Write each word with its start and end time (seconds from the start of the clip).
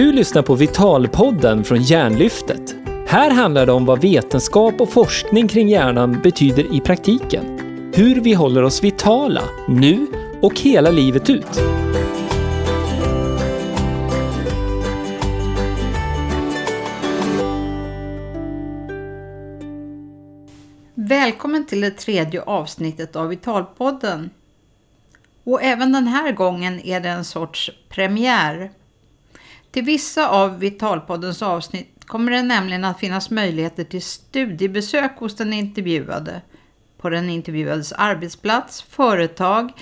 Du 0.00 0.12
lyssnar 0.12 0.42
på 0.42 0.54
Vitalpodden 0.54 1.64
från 1.64 1.82
Hjärnlyftet. 1.82 2.74
Här 3.06 3.30
handlar 3.30 3.66
det 3.66 3.72
om 3.72 3.84
vad 3.84 4.00
vetenskap 4.00 4.80
och 4.80 4.88
forskning 4.88 5.48
kring 5.48 5.68
hjärnan 5.68 6.20
betyder 6.22 6.74
i 6.74 6.80
praktiken. 6.80 7.44
Hur 7.94 8.20
vi 8.20 8.34
håller 8.34 8.62
oss 8.62 8.84
vitala, 8.84 9.42
nu 9.68 10.06
och 10.42 10.60
hela 10.60 10.90
livet 10.90 11.30
ut. 11.30 11.60
Välkommen 20.94 21.66
till 21.66 21.80
det 21.80 21.90
tredje 21.90 22.42
avsnittet 22.42 23.16
av 23.16 23.28
Vitalpodden. 23.28 24.30
Och 25.44 25.62
även 25.62 25.92
den 25.92 26.06
här 26.06 26.32
gången 26.32 26.80
är 26.80 27.00
det 27.00 27.08
en 27.08 27.24
sorts 27.24 27.70
premiär. 27.88 28.70
Till 29.70 29.84
vissa 29.84 30.28
av 30.28 30.58
Vitalpoddens 30.58 31.42
avsnitt 31.42 32.04
kommer 32.06 32.32
det 32.32 32.42
nämligen 32.42 32.84
att 32.84 32.98
finnas 32.98 33.30
möjligheter 33.30 33.84
till 33.84 34.02
studiebesök 34.02 35.18
hos 35.18 35.36
den 35.36 35.52
intervjuade, 35.52 36.40
på 36.98 37.10
den 37.10 37.30
intervjuades 37.30 37.92
arbetsplats, 37.92 38.82
företag 38.82 39.72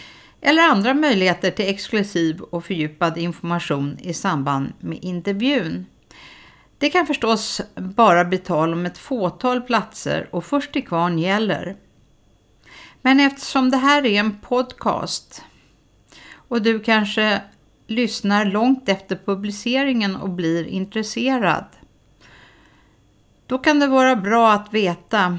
eller 0.41 0.63
andra 0.63 0.95
möjligheter 0.95 1.51
till 1.51 1.69
exklusiv 1.69 2.41
och 2.41 2.65
fördjupad 2.65 3.19
information 3.19 3.99
i 4.01 4.15
samband 4.15 4.73
med 4.81 4.99
intervjun. 5.03 5.87
Det 6.79 6.91
kan 6.91 7.07
förstås 7.07 7.61
bara 7.75 8.25
bli 8.25 8.39
tal 8.39 8.73
om 8.73 8.87
ett 8.87 8.99
fåtal 8.99 9.61
platser 9.61 10.29
och 10.31 10.45
först 10.45 10.73
till 10.73 10.87
kvarn 10.87 11.19
gäller. 11.19 11.77
Men 13.03 13.21
eftersom 13.21 13.71
det 13.71 13.77
här 13.77 14.07
är 14.07 14.21
en 14.21 14.39
podcast 14.41 15.43
och 16.33 16.63
du 16.63 16.81
kanske 16.81 17.43
lyssnar 17.89 18.45
långt 18.45 18.89
efter 18.89 19.17
publiceringen 19.17 20.17
och 20.17 20.31
blir 20.31 20.65
intresserad. 20.65 21.65
Då 23.47 23.59
kan 23.59 23.81
det 23.81 23.87
vara 23.87 24.17
bra 24.17 24.53
att 24.53 24.75
veta 24.75 25.39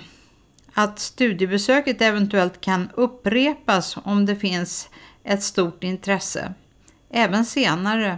att 0.73 0.99
studiebesöket 0.99 2.01
eventuellt 2.01 2.61
kan 2.61 2.89
upprepas 2.93 3.97
om 4.03 4.25
det 4.25 4.35
finns 4.35 4.89
ett 5.23 5.43
stort 5.43 5.83
intresse, 5.83 6.53
även 7.09 7.45
senare. 7.45 8.17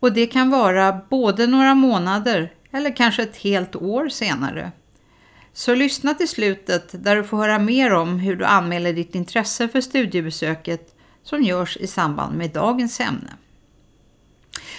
Och 0.00 0.12
det 0.12 0.26
kan 0.26 0.50
vara 0.50 1.00
både 1.10 1.46
några 1.46 1.74
månader 1.74 2.52
eller 2.70 2.96
kanske 2.96 3.22
ett 3.22 3.36
helt 3.36 3.76
år 3.76 4.08
senare. 4.08 4.72
Så 5.52 5.74
lyssna 5.74 6.14
till 6.14 6.28
slutet 6.28 7.04
där 7.04 7.16
du 7.16 7.24
får 7.24 7.36
höra 7.36 7.58
mer 7.58 7.92
om 7.92 8.18
hur 8.18 8.36
du 8.36 8.44
anmäler 8.44 8.92
ditt 8.92 9.14
intresse 9.14 9.68
för 9.68 9.80
studiebesöket 9.80 10.99
som 11.30 11.42
görs 11.42 11.76
i 11.76 11.86
samband 11.86 12.36
med 12.36 12.50
dagens 12.50 13.00
ämne. 13.00 13.32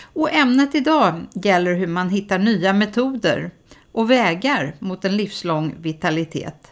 Och 0.04 0.34
ämnet 0.34 0.76
idag 0.76 1.28
gäller 1.34 1.74
hur 1.74 1.88
man 1.88 2.10
hittar 2.10 2.40
nya 2.40 2.74
metoder 2.74 3.52
och 3.92 4.12
vägar 4.12 4.76
mot 4.80 5.06
en 5.06 5.18
livslång 5.18 5.76
vitalitet. 5.80 6.72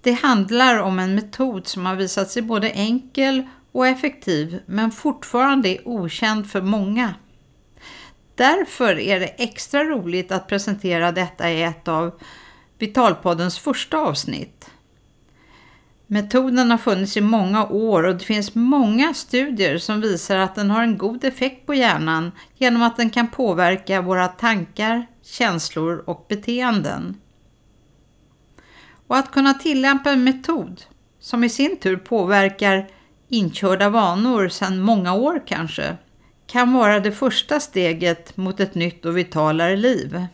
Det 0.00 0.12
handlar 0.12 0.78
om 0.78 0.98
en 0.98 1.14
metod 1.14 1.66
som 1.66 1.86
har 1.86 1.94
visat 1.94 2.30
sig 2.30 2.42
både 2.42 2.70
enkel 2.70 3.42
och 3.72 3.86
effektiv 3.86 4.60
men 4.66 4.90
fortfarande 4.90 5.68
är 5.68 5.88
okänd 5.88 6.50
för 6.50 6.62
många. 6.62 7.14
Därför 8.34 8.98
är 8.98 9.20
det 9.20 9.26
extra 9.26 9.84
roligt 9.84 10.32
att 10.32 10.48
presentera 10.48 11.12
detta 11.12 11.50
i 11.50 11.62
ett 11.62 11.88
av 11.88 12.20
Vitalpoddens 12.78 13.58
första 13.58 13.98
avsnitt. 13.98 14.70
Metoden 16.06 16.70
har 16.70 16.78
funnits 16.78 17.16
i 17.16 17.20
många 17.20 17.66
år 17.66 18.02
och 18.02 18.14
det 18.14 18.24
finns 18.24 18.54
många 18.54 19.14
studier 19.14 19.78
som 19.78 20.00
visar 20.00 20.36
att 20.36 20.54
den 20.54 20.70
har 20.70 20.82
en 20.82 20.98
god 20.98 21.24
effekt 21.24 21.66
på 21.66 21.74
hjärnan 21.74 22.32
genom 22.54 22.82
att 22.82 22.96
den 22.96 23.10
kan 23.10 23.28
påverka 23.28 24.02
våra 24.02 24.28
tankar, 24.28 25.06
känslor 25.22 26.04
och 26.06 26.26
beteenden. 26.28 27.16
Och 29.06 29.16
att 29.16 29.30
kunna 29.30 29.54
tillämpa 29.54 30.10
en 30.10 30.24
metod 30.24 30.82
som 31.20 31.44
i 31.44 31.48
sin 31.48 31.76
tur 31.76 31.96
påverkar 31.96 32.88
inkörda 33.28 33.88
vanor 33.88 34.48
sedan 34.48 34.80
många 34.80 35.14
år 35.14 35.42
kanske, 35.46 35.96
kan 36.46 36.72
vara 36.72 37.00
det 37.00 37.12
första 37.12 37.60
steget 37.60 38.36
mot 38.36 38.60
ett 38.60 38.74
nytt 38.74 39.04
och 39.04 39.18
vitalare 39.18 39.76
liv. 39.76 40.26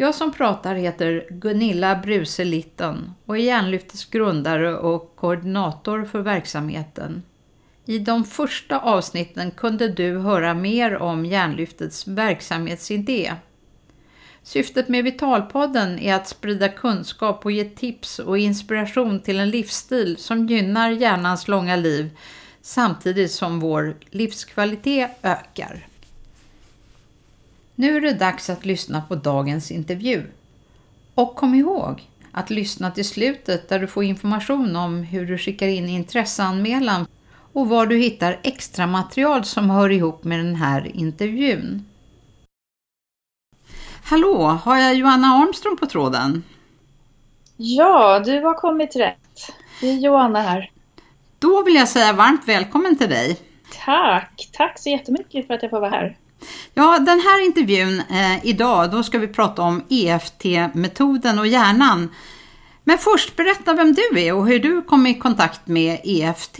Jag 0.00 0.14
som 0.14 0.32
pratar 0.32 0.74
heter 0.74 1.26
Gunilla 1.30 1.96
Bruse 1.96 2.44
Litton 2.44 3.14
och 3.24 3.36
är 3.36 3.40
Hjärnlyftets 3.40 4.04
grundare 4.04 4.76
och 4.76 5.16
koordinator 5.16 6.04
för 6.04 6.20
verksamheten. 6.20 7.22
I 7.84 7.98
de 7.98 8.24
första 8.24 8.78
avsnitten 8.80 9.50
kunde 9.50 9.88
du 9.88 10.18
höra 10.18 10.54
mer 10.54 10.96
om 10.96 11.26
Hjärnlyftets 11.26 12.06
verksamhetsidé. 12.06 13.32
Syftet 14.42 14.88
med 14.88 15.04
Vitalpodden 15.04 15.98
är 15.98 16.14
att 16.14 16.28
sprida 16.28 16.68
kunskap 16.68 17.44
och 17.44 17.52
ge 17.52 17.64
tips 17.64 18.18
och 18.18 18.38
inspiration 18.38 19.20
till 19.20 19.40
en 19.40 19.50
livsstil 19.50 20.16
som 20.16 20.46
gynnar 20.46 20.90
hjärnans 20.90 21.48
långa 21.48 21.76
liv 21.76 22.10
samtidigt 22.62 23.32
som 23.32 23.60
vår 23.60 23.96
livskvalitet 24.10 25.10
ökar. 25.22 25.86
Nu 27.80 27.96
är 27.96 28.00
det 28.00 28.12
dags 28.12 28.50
att 28.50 28.66
lyssna 28.66 29.02
på 29.08 29.14
dagens 29.14 29.70
intervju. 29.70 30.22
Och 31.14 31.36
kom 31.36 31.54
ihåg 31.54 32.08
att 32.32 32.50
lyssna 32.50 32.90
till 32.90 33.04
slutet 33.04 33.68
där 33.68 33.78
du 33.78 33.86
får 33.86 34.04
information 34.04 34.76
om 34.76 35.02
hur 35.02 35.26
du 35.26 35.38
skickar 35.38 35.66
in 35.66 35.88
intresseanmälan 35.88 37.06
och 37.52 37.68
var 37.68 37.86
du 37.86 37.96
hittar 37.96 38.40
extra 38.42 38.86
material 38.86 39.44
som 39.44 39.70
hör 39.70 39.90
ihop 39.90 40.24
med 40.24 40.38
den 40.38 40.54
här 40.54 40.96
intervjun. 40.96 41.86
Hallå, 44.04 44.42
har 44.42 44.76
jag 44.76 44.94
Johanna 44.94 45.26
Armström 45.26 45.76
på 45.76 45.86
tråden? 45.86 46.42
Ja, 47.56 48.22
du 48.24 48.40
har 48.40 48.54
kommit 48.54 48.96
rätt. 48.96 49.52
Det 49.80 49.88
är 49.88 49.96
Johanna 49.96 50.42
här. 50.42 50.70
Då 51.38 51.62
vill 51.62 51.74
jag 51.74 51.88
säga 51.88 52.12
varmt 52.12 52.48
välkommen 52.48 52.98
till 52.98 53.10
dig. 53.10 53.40
Tack, 53.84 54.48
tack 54.52 54.78
så 54.78 54.88
jättemycket 54.88 55.46
för 55.46 55.54
att 55.54 55.62
jag 55.62 55.70
får 55.70 55.80
vara 55.80 55.90
här. 55.90 56.16
Ja, 56.74 56.98
den 56.98 57.20
här 57.20 57.44
intervjun 57.46 58.02
eh, 58.10 58.46
idag, 58.46 58.90
då 58.90 59.02
ska 59.02 59.18
vi 59.18 59.28
prata 59.28 59.62
om 59.62 59.82
EFT-metoden 59.88 61.38
och 61.38 61.46
hjärnan. 61.46 62.10
Men 62.84 62.98
först, 62.98 63.36
berätta 63.36 63.74
vem 63.74 63.94
du 63.94 64.20
är 64.20 64.34
och 64.34 64.46
hur 64.46 64.58
du 64.58 64.82
kom 64.82 65.06
i 65.06 65.14
kontakt 65.14 65.66
med 65.66 66.00
EFT. 66.04 66.58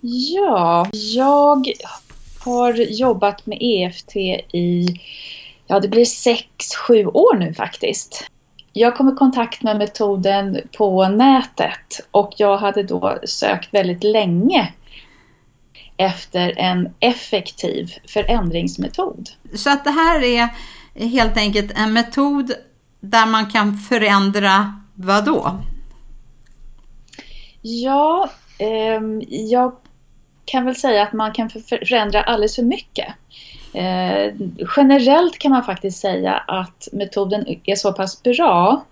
Ja, 0.00 0.88
jag 0.92 1.72
har 2.44 2.74
jobbat 2.74 3.46
med 3.46 3.58
EFT 3.60 4.16
i, 4.16 4.86
ja 5.66 5.80
det 5.80 5.88
blir 5.88 6.04
sex, 6.04 6.74
sju 6.86 7.06
år 7.06 7.36
nu 7.36 7.54
faktiskt. 7.54 8.24
Jag 8.72 8.96
kom 8.96 9.08
i 9.08 9.14
kontakt 9.14 9.62
med 9.62 9.78
metoden 9.78 10.60
på 10.76 11.08
nätet 11.08 12.00
och 12.10 12.32
jag 12.36 12.56
hade 12.56 12.82
då 12.82 13.18
sökt 13.24 13.74
väldigt 13.74 14.04
länge 14.04 14.72
efter 15.96 16.58
en 16.58 16.94
effektiv 17.00 17.94
förändringsmetod. 18.08 19.30
Så 19.54 19.70
att 19.70 19.84
det 19.84 19.90
här 19.90 20.24
är 20.24 20.48
helt 20.94 21.36
enkelt 21.36 21.72
en 21.74 21.92
metod 21.92 22.52
där 23.00 23.26
man 23.26 23.50
kan 23.50 23.76
förändra 23.78 24.80
vad 24.94 25.24
då? 25.24 25.60
Ja, 27.62 28.30
eh, 28.58 29.00
jag 29.28 29.76
kan 30.44 30.64
väl 30.64 30.76
säga 30.76 31.02
att 31.02 31.12
man 31.12 31.32
kan 31.32 31.50
förändra 31.50 32.22
alldeles 32.22 32.56
för 32.56 32.62
mycket. 32.62 33.14
Eh, 33.72 34.34
generellt 34.76 35.38
kan 35.38 35.50
man 35.50 35.64
faktiskt 35.64 35.98
säga 35.98 36.32
att 36.32 36.88
metoden 36.92 37.44
är 37.64 37.76
så 37.76 37.92
pass 37.92 38.22
bra 38.22 38.84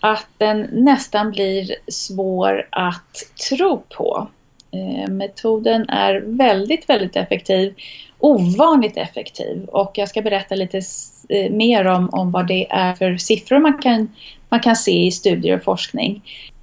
att 0.00 0.26
den 0.38 0.60
nästan 0.72 1.30
blir 1.30 1.74
svår 1.88 2.68
att 2.70 3.14
tro 3.48 3.82
på. 3.96 4.28
Eh, 4.70 5.10
metoden 5.10 5.88
är 5.88 6.20
väldigt, 6.26 6.88
väldigt 6.88 7.16
effektiv, 7.16 7.74
ovanligt 8.18 8.96
effektiv 8.96 9.64
och 9.64 9.90
jag 9.94 10.08
ska 10.08 10.22
berätta 10.22 10.54
lite 10.54 10.80
eh, 11.28 11.50
mer 11.50 11.84
om, 11.84 12.10
om 12.12 12.30
vad 12.30 12.46
det 12.46 12.70
är 12.70 12.94
för 12.94 13.16
siffror 13.16 13.58
man 13.58 13.78
kan, 13.78 14.14
man 14.48 14.60
kan 14.60 14.76
se 14.76 15.06
i 15.06 15.12
studier 15.12 15.56
och 15.56 15.62
forskning. 15.62 16.22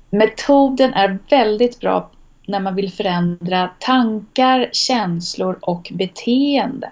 Metoden 0.10 0.94
är 0.94 1.20
väldigt 1.30 1.80
bra 1.80 2.10
när 2.48 2.60
man 2.60 2.76
vill 2.76 2.92
förändra 2.92 3.70
tankar, 3.80 4.70
känslor 4.72 5.60
och 5.62 5.92
beteende. 5.94 6.92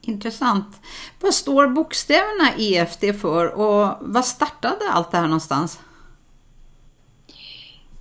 Intressant. 0.00 0.80
Vad 1.20 1.34
står 1.34 1.68
bokstäverna 1.68 2.52
EFT 2.58 3.20
för 3.20 3.46
och 3.46 3.96
vad 4.00 4.24
startade 4.24 4.90
allt 4.90 5.10
det 5.10 5.16
här 5.16 5.24
någonstans? 5.24 5.78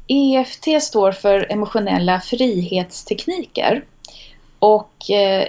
EFT 0.07 0.83
står 0.83 1.11
för 1.11 1.51
emotionella 1.51 2.19
frihetstekniker 2.19 3.83
och 4.59 5.11
eh, 5.11 5.47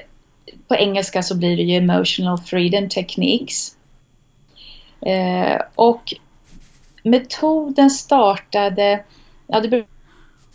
på 0.68 0.74
engelska 0.74 1.22
så 1.22 1.36
blir 1.36 1.56
det 1.56 1.62
ju 1.62 1.76
emotional 1.76 2.38
freedom 2.38 2.88
techniques. 2.88 3.76
Eh, 5.00 5.60
och 5.74 6.14
metoden 7.02 7.90
startade, 7.90 9.04
ja 9.46 9.60
det 9.60 9.84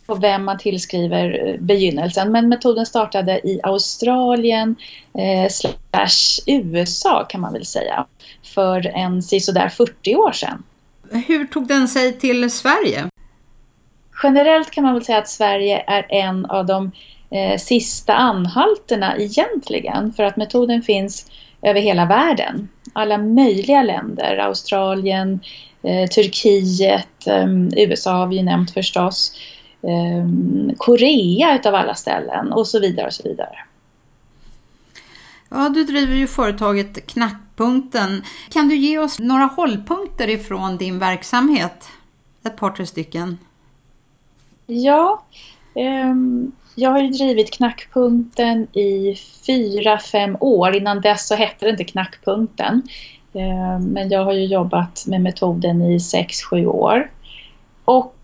på 0.05 0.15
vem 0.15 0.43
man 0.43 0.57
tillskriver 0.57 1.47
eh, 1.47 1.61
begynnelsen. 1.61 2.31
Men 2.31 2.49
metoden 2.49 2.85
startade 2.85 3.47
i 3.47 3.59
Australien 3.63 4.75
eh, 5.13 5.51
slash 5.51 6.43
USA 6.47 7.25
kan 7.29 7.41
man 7.41 7.53
väl 7.53 7.65
säga 7.65 8.05
för 8.43 8.87
en 8.87 9.21
sådär 9.21 9.69
40 9.69 10.15
år 10.15 10.31
sedan. 10.31 10.63
Hur 11.27 11.45
tog 11.45 11.67
den 11.67 11.87
sig 11.87 12.19
till 12.19 12.51
Sverige? 12.51 13.09
Generellt 14.23 14.71
kan 14.71 14.83
man 14.83 14.93
väl 14.93 15.05
säga 15.05 15.17
att 15.17 15.29
Sverige 15.29 15.83
är 15.87 16.05
en 16.09 16.45
av 16.45 16.65
de 16.65 16.91
eh, 17.31 17.57
sista 17.57 18.13
anhalterna 18.13 19.17
egentligen 19.17 20.13
för 20.13 20.23
att 20.23 20.37
metoden 20.37 20.81
finns 20.81 21.31
över 21.61 21.81
hela 21.81 22.05
världen. 22.05 22.69
Alla 22.93 23.17
möjliga 23.17 23.83
länder, 23.83 24.37
Australien, 24.37 25.39
eh, 25.83 26.07
Turkiet, 26.07 27.27
eh, 27.27 27.47
USA 27.77 28.11
har 28.11 28.27
vi 28.27 28.35
ju 28.35 28.43
nämnt 28.43 28.71
förstås, 28.71 29.35
eh, 29.81 30.75
Korea 30.77 31.55
utav 31.55 31.75
alla 31.75 31.95
ställen 31.95 32.53
och 32.53 32.67
så 32.67 32.79
vidare 32.79 33.07
och 33.07 33.13
så 33.13 33.23
vidare. 33.23 33.57
Ja, 35.49 35.69
du 35.69 35.83
driver 35.83 36.15
ju 36.15 36.27
företaget 36.27 37.07
Knackpunkten. 37.07 38.23
Kan 38.49 38.67
du 38.67 38.75
ge 38.75 38.99
oss 38.99 39.19
några 39.19 39.43
hållpunkter 39.43 40.29
ifrån 40.29 40.77
din 40.77 40.99
verksamhet? 40.99 41.89
Ett 42.43 42.55
par, 42.55 42.69
tre 42.69 42.85
stycken. 42.85 43.37
Ja, 44.65 45.23
um, 45.75 46.51
jag 46.75 46.89
har 46.89 46.99
ju 46.99 47.09
drivit 47.09 47.53
Knackpunkten 47.53 48.77
i 48.77 49.15
fyra, 49.47 49.99
fem 49.99 50.37
år. 50.39 50.75
Innan 50.75 51.01
dess 51.01 51.27
så 51.27 51.35
hette 51.35 51.65
det 51.65 51.71
inte 51.71 51.83
Knackpunkten. 51.83 52.81
Um, 53.31 53.85
men 53.85 54.09
jag 54.09 54.25
har 54.25 54.33
ju 54.33 54.45
jobbat 54.45 55.03
med 55.07 55.21
metoden 55.21 55.81
i 55.81 55.99
sex, 55.99 56.43
sju 56.43 56.65
år. 56.65 57.11
Och 57.85 58.15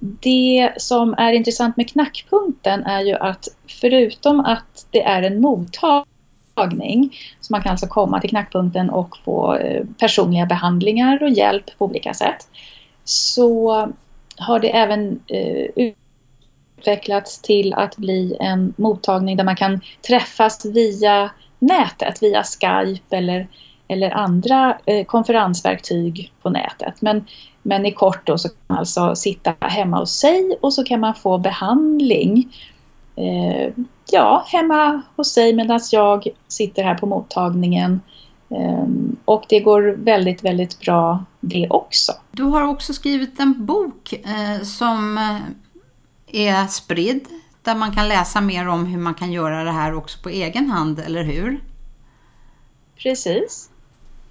det 0.00 0.72
som 0.76 1.14
är 1.18 1.32
intressant 1.32 1.76
med 1.76 1.90
Knackpunkten 1.90 2.84
är 2.84 3.00
ju 3.00 3.14
att 3.14 3.48
förutom 3.80 4.40
att 4.40 4.86
det 4.90 5.02
är 5.02 5.22
en 5.22 5.40
mottagning 5.40 7.16
så 7.40 7.52
man 7.52 7.62
kan 7.62 7.70
alltså 7.70 7.86
komma 7.86 8.20
till 8.20 8.30
Knackpunkten 8.30 8.90
och 8.90 9.16
få 9.24 9.54
eh, 9.54 9.84
personliga 9.98 10.46
behandlingar 10.46 11.22
och 11.22 11.30
hjälp 11.30 11.78
på 11.78 11.84
olika 11.84 12.14
sätt 12.14 12.48
så 13.04 13.88
har 14.36 14.58
det 14.60 14.76
även 14.76 15.20
eh, 15.26 15.92
utvecklats 16.78 17.42
till 17.42 17.74
att 17.74 17.96
bli 17.96 18.36
en 18.40 18.74
mottagning 18.76 19.36
där 19.36 19.44
man 19.44 19.56
kan 19.56 19.80
träffas 20.06 20.64
via 20.64 21.30
nätet, 21.58 22.22
via 22.22 22.42
Skype 22.42 23.16
eller, 23.16 23.48
eller 23.88 24.10
andra 24.10 24.78
eh, 24.86 25.04
konferensverktyg 25.04 26.32
på 26.42 26.50
nätet. 26.50 27.02
Men, 27.02 27.24
men 27.62 27.86
i 27.86 27.92
kort 27.92 28.26
då 28.26 28.38
så 28.38 28.48
kan 28.48 28.56
man 28.66 28.78
alltså 28.78 29.14
sitta 29.14 29.54
hemma 29.60 29.98
hos 29.98 30.12
sig 30.12 30.58
och 30.60 30.74
så 30.74 30.84
kan 30.84 31.00
man 31.00 31.14
få 31.14 31.38
behandling 31.38 32.56
eh, 33.16 33.72
ja, 34.10 34.44
hemma 34.46 35.02
hos 35.16 35.32
sig 35.32 35.52
medan 35.52 35.80
jag 35.92 36.28
sitter 36.48 36.82
här 36.82 36.94
på 36.94 37.06
mottagningen 37.06 38.00
Eh, 38.52 38.86
och 39.24 39.44
det 39.48 39.60
går 39.60 39.82
väldigt, 39.98 40.44
väldigt 40.44 40.80
bra 40.80 41.24
det 41.42 41.66
också. 41.70 42.12
Du 42.30 42.42
har 42.42 42.62
också 42.62 42.94
skrivit 42.94 43.40
en 43.40 43.66
bok 43.66 44.12
eh, 44.12 44.62
som 44.62 45.18
eh, 45.18 46.50
är 46.50 46.66
spridd 46.66 47.26
där 47.62 47.74
man 47.74 47.92
kan 47.92 48.08
läsa 48.08 48.40
mer 48.40 48.68
om 48.68 48.86
hur 48.86 48.98
man 48.98 49.14
kan 49.14 49.32
göra 49.32 49.64
det 49.64 49.70
här 49.70 49.94
också 49.94 50.18
på 50.22 50.28
egen 50.28 50.70
hand, 50.70 50.98
eller 50.98 51.22
hur? 51.22 51.60
Precis. 52.96 53.70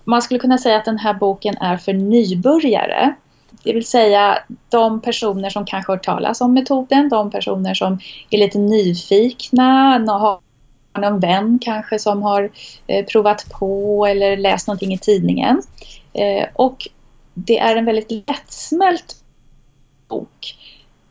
Man 0.04 0.22
skulle 0.22 0.40
kunna 0.40 0.58
säga 0.58 0.78
att 0.78 0.86
den 0.86 0.98
här 0.98 1.14
boken 1.14 1.58
är 1.58 1.78
för 1.78 1.94
nybörjare. 1.94 3.16
Det 3.64 3.74
vill 3.74 3.86
säga 3.86 4.40
de 4.70 5.02
personer 5.02 5.50
som 5.50 5.66
kanske 5.66 5.92
har 5.92 5.98
hört 5.98 6.06
talas 6.06 6.42
om 6.42 6.54
metoden, 6.54 7.10
de 7.10 7.32
personer 7.32 7.74
som 7.74 8.00
är 8.30 8.38
lite 8.38 8.58
nyfikna, 8.58 10.00
har 10.08 10.40
någon 11.00 11.20
vän 11.20 11.60
kanske 11.62 12.00
som 12.00 12.24
har 12.24 12.50
eh, 12.88 13.06
provat 13.06 13.50
på 13.50 14.06
eller 14.06 14.38
läst 14.38 14.68
någonting 14.68 14.94
i 14.94 14.98
tidningen. 14.98 15.62
Eh, 16.14 16.48
och 16.54 16.88
det 17.34 17.60
är 17.60 17.76
en 17.76 17.86
väldigt 17.86 18.12
lättsmält 18.12 19.16
bok 20.08 20.58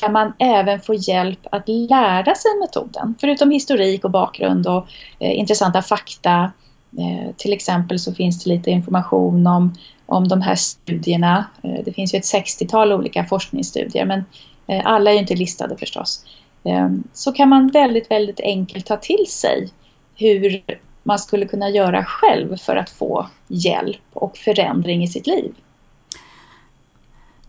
där 0.00 0.08
man 0.08 0.32
även 0.38 0.80
får 0.80 1.08
hjälp 1.08 1.46
att 1.50 1.68
lära 1.68 2.34
sig 2.34 2.50
metoden. 2.60 3.14
Förutom 3.20 3.50
historik 3.50 4.04
och 4.04 4.10
bakgrund 4.10 4.66
och 4.66 4.86
eh, 5.18 5.38
intressanta 5.38 5.82
fakta. 5.82 6.52
Eh, 6.98 7.34
till 7.36 7.52
exempel 7.52 7.98
så 7.98 8.14
finns 8.14 8.44
det 8.44 8.50
lite 8.50 8.70
information 8.70 9.46
om, 9.46 9.74
om 10.06 10.28
de 10.28 10.42
här 10.42 10.54
studierna. 10.54 11.44
Eh, 11.62 11.84
det 11.84 11.92
finns 11.92 12.14
ju 12.14 12.18
ett 12.18 12.34
60-tal 12.34 12.92
olika 12.92 13.24
forskningsstudier 13.24 14.04
men 14.04 14.24
eh, 14.66 14.86
alla 14.86 15.10
är 15.10 15.14
ju 15.14 15.20
inte 15.20 15.34
listade 15.34 15.76
förstås. 15.76 16.24
Eh, 16.64 16.88
så 17.12 17.32
kan 17.32 17.48
man 17.48 17.68
väldigt, 17.68 18.10
väldigt 18.10 18.40
enkelt 18.40 18.86
ta 18.86 18.96
till 18.96 19.26
sig 19.28 19.68
hur 20.14 20.62
man 21.02 21.18
skulle 21.18 21.46
kunna 21.46 21.70
göra 21.70 22.04
själv 22.04 22.56
för 22.56 22.76
att 22.76 22.90
få 22.90 23.26
hjälp 23.48 24.02
och 24.12 24.36
förändring 24.36 25.02
i 25.02 25.08
sitt 25.08 25.26
liv. 25.26 25.54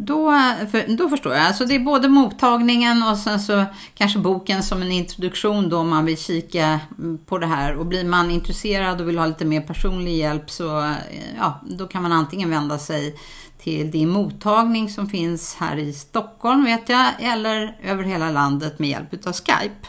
Då, 0.05 0.31
för, 0.71 0.97
då 0.97 1.09
förstår 1.09 1.33
jag. 1.33 1.45
Alltså 1.45 1.65
det 1.65 1.75
är 1.75 1.79
både 1.79 2.09
mottagningen 2.09 3.03
och 3.03 3.17
sen 3.17 3.39
så 3.39 3.65
kanske 3.95 4.19
boken 4.19 4.63
som 4.63 4.81
en 4.81 4.91
introduktion 4.91 5.69
då 5.69 5.77
om 5.77 5.89
man 5.89 6.05
vill 6.05 6.17
kika 6.17 6.79
på 7.25 7.37
det 7.37 7.45
här. 7.45 7.75
Och 7.75 7.85
blir 7.85 8.05
man 8.05 8.31
intresserad 8.31 9.01
och 9.01 9.07
vill 9.07 9.17
ha 9.17 9.25
lite 9.25 9.45
mer 9.45 9.61
personlig 9.61 10.17
hjälp 10.17 10.49
så 10.49 10.79
eh, 10.79 10.93
ja, 11.37 11.61
då 11.69 11.87
kan 11.87 12.01
man 12.01 12.11
antingen 12.11 12.49
vända 12.49 12.79
sig 12.79 13.15
till 13.63 13.91
din 13.91 14.09
mottagning 14.09 14.89
som 14.89 15.09
finns 15.09 15.55
här 15.55 15.77
i 15.77 15.93
Stockholm 15.93 16.63
vet 16.63 16.89
jag, 16.89 17.07
eller 17.19 17.77
över 17.83 18.03
hela 18.03 18.31
landet 18.31 18.79
med 18.79 18.89
hjälp 18.89 19.27
av 19.27 19.33
Skype. 19.33 19.87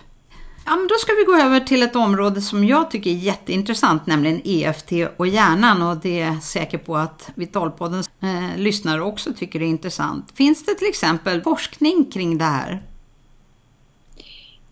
Ja, 0.64 0.76
men 0.76 0.88
då 0.88 0.94
ska 0.94 1.12
vi 1.12 1.24
gå 1.24 1.36
över 1.36 1.60
till 1.60 1.82
ett 1.82 1.96
område 1.96 2.40
som 2.40 2.64
jag 2.64 2.90
tycker 2.90 3.10
är 3.10 3.14
jätteintressant, 3.14 4.06
nämligen 4.06 4.40
EFT 4.44 4.92
och 5.16 5.26
hjärnan 5.26 5.82
och 5.82 5.96
det 5.96 6.20
är 6.20 6.26
jag 6.26 6.42
säker 6.42 6.78
på 6.78 6.96
att 6.96 7.30
Vitalpoddens 7.34 8.10
eh, 8.22 8.58
lyssnare 8.60 9.02
också 9.02 9.32
tycker 9.32 9.62
är 9.62 9.66
intressant. 9.66 10.32
Finns 10.34 10.66
det 10.66 10.74
till 10.74 10.88
exempel 10.88 11.42
forskning 11.42 12.04
kring 12.12 12.38
det 12.38 12.44
här? 12.44 12.82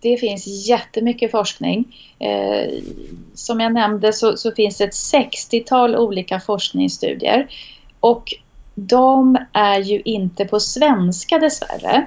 Det 0.00 0.16
finns 0.16 0.68
jättemycket 0.68 1.30
forskning. 1.30 1.96
Eh, 2.18 2.82
som 3.34 3.60
jag 3.60 3.72
nämnde 3.72 4.12
så, 4.12 4.36
så 4.36 4.52
finns 4.52 4.76
det 4.76 4.84
ett 4.84 4.90
60-tal 4.92 5.96
olika 5.96 6.40
forskningsstudier 6.40 7.48
och 8.00 8.34
de 8.74 9.38
är 9.52 9.78
ju 9.78 10.00
inte 10.04 10.44
på 10.44 10.60
svenska 10.60 11.38
dessvärre. 11.38 12.06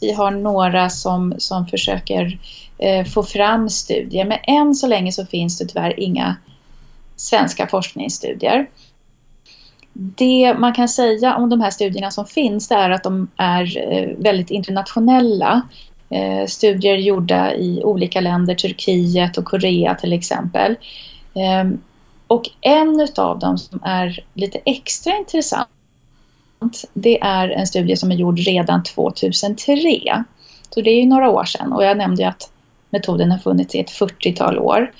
Vi 0.00 0.12
har 0.12 0.30
några 0.30 0.90
som, 0.90 1.34
som 1.38 1.66
försöker 1.66 2.24
eh, 2.24 2.67
Eh, 2.78 3.04
få 3.04 3.22
fram 3.22 3.68
studier 3.68 4.24
men 4.24 4.38
än 4.42 4.74
så 4.74 4.86
länge 4.86 5.12
så 5.12 5.26
finns 5.26 5.58
det 5.58 5.66
tyvärr 5.66 6.00
inga 6.00 6.36
svenska 7.16 7.66
forskningsstudier. 7.66 8.70
Det 9.92 10.54
man 10.58 10.74
kan 10.74 10.88
säga 10.88 11.36
om 11.36 11.50
de 11.50 11.60
här 11.60 11.70
studierna 11.70 12.10
som 12.10 12.26
finns 12.26 12.68
det 12.68 12.74
är 12.74 12.90
att 12.90 13.02
de 13.02 13.28
är 13.36 13.92
eh, 13.92 14.08
väldigt 14.18 14.50
internationella. 14.50 15.62
Eh, 16.10 16.46
studier 16.46 16.96
gjorda 16.96 17.54
i 17.54 17.82
olika 17.84 18.20
länder, 18.20 18.54
Turkiet 18.54 19.38
och 19.38 19.44
Korea 19.44 19.94
till 19.94 20.12
exempel. 20.12 20.76
Eh, 21.34 21.70
och 22.26 22.50
en 22.60 23.00
utav 23.00 23.38
dem 23.38 23.58
som 23.58 23.80
är 23.84 24.24
lite 24.34 24.58
extra 24.64 25.16
intressant 25.16 25.68
det 26.92 27.20
är 27.20 27.48
en 27.48 27.66
studie 27.66 27.96
som 27.96 28.10
är 28.10 28.16
gjord 28.16 28.38
redan 28.38 28.82
2003. 28.82 30.24
Så 30.70 30.80
det 30.80 30.90
är 30.90 31.00
ju 31.00 31.06
några 31.06 31.30
år 31.30 31.44
sedan 31.44 31.72
och 31.72 31.84
jag 31.84 31.98
nämnde 31.98 32.22
ju 32.22 32.28
att 32.28 32.50
metoden 32.90 33.30
har 33.30 33.38
funnits 33.38 33.74
i 33.74 33.80
ett 33.80 33.90
40-tal 33.90 34.58
år. 34.58 34.92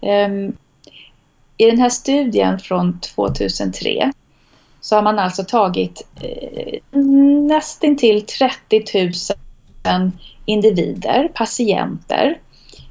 Ehm, 0.00 0.56
I 1.56 1.66
den 1.66 1.78
här 1.78 1.90
studien 1.90 2.58
från 2.58 3.00
2003 3.00 4.12
så 4.80 4.96
har 4.96 5.02
man 5.02 5.18
alltså 5.18 5.44
tagit 5.44 6.08
eh, 6.20 6.78
nästintill 7.48 8.26
30 8.26 8.84
000 9.84 10.10
individer, 10.44 11.28
patienter. 11.34 12.38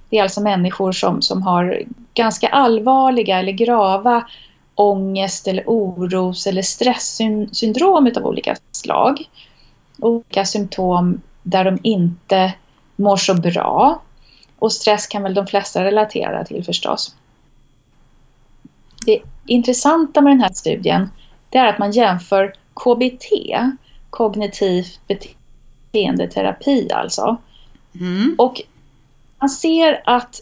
Det 0.10 0.18
är 0.18 0.24
alltså 0.24 0.42
människor 0.42 0.92
som, 0.92 1.22
som 1.22 1.42
har 1.42 1.84
ganska 2.14 2.48
allvarliga 2.48 3.40
eller 3.40 3.52
grava 3.52 4.26
ångest 4.76 5.48
eller 5.48 5.64
oros 5.68 6.48
eller 6.48 6.62
stresssyndrom 6.62 8.12
av 8.18 8.26
olika 8.26 8.56
slag. 8.72 9.30
Olika 10.00 10.46
symptom 10.46 11.22
där 11.44 11.66
de 11.66 11.80
inte 11.84 12.54
mår 12.96 13.18
så 13.18 13.34
bra. 13.34 14.02
Och 14.60 14.74
stress 14.74 15.08
kan 15.08 15.24
väl 15.24 15.34
de 15.34 15.48
flesta 15.48 15.84
relatera 15.84 16.46
till 16.46 16.64
förstås. 16.64 17.16
Det 19.06 19.22
intressanta 19.46 20.22
med 20.22 20.32
den 20.32 20.42
här 20.42 20.54
studien 20.54 21.10
det 21.50 21.58
är 21.58 21.66
att 21.68 21.80
man 21.80 21.92
jämför 21.92 22.54
KBT, 22.74 23.26
kognitiv 24.10 24.86
beteendeterapi 25.08 26.92
alltså. 26.92 27.38
Mm. 28.00 28.36
Och 28.38 28.62
man 29.40 29.50
ser 29.50 30.02
att 30.06 30.42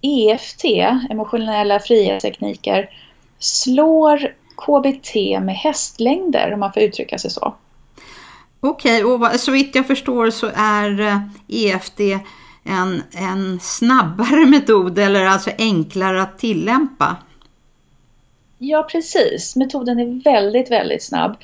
EFT, 0.00 0.64
emotionella 1.10 1.80
frihetstekniker, 1.80 2.90
slår 3.38 4.34
KBT 4.56 5.14
med 5.40 5.54
hästlängder 5.54 6.52
om 6.54 6.60
man 6.60 6.72
får 6.72 6.82
uttrycka 6.82 7.18
sig 7.18 7.30
så. 7.30 7.54
Okej, 8.60 9.04
och 9.04 9.20
vad- 9.20 9.40
så 9.40 9.52
vitt 9.52 9.74
jag 9.74 9.86
förstår 9.86 10.30
så 10.30 10.50
är 10.54 11.00
eh, 11.00 11.18
EFT 11.48 12.00
en, 12.64 13.02
en 13.12 13.60
snabbare 13.60 14.46
metod 14.50 14.98
eller 14.98 15.24
alltså 15.24 15.50
enklare 15.58 16.22
att 16.22 16.38
tillämpa. 16.38 17.16
Ja, 18.58 18.88
precis. 18.90 19.56
Metoden 19.56 19.98
är 19.98 20.24
väldigt, 20.24 20.70
väldigt 20.70 21.02
snabb. 21.02 21.36